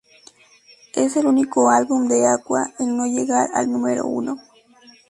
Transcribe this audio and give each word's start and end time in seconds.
Es 0.95 1.15
el 1.15 1.27
único 1.27 1.69
álbum 1.69 2.07
de 2.07 2.25
Aqua 2.25 2.65
en 2.79 2.97
no 2.97 3.05
llegar 3.05 3.49
al 3.53 3.71
número 3.71 4.07
uno. 4.07 4.41